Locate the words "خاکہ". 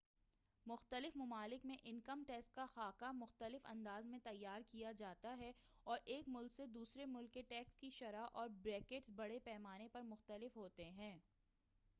2.65-3.11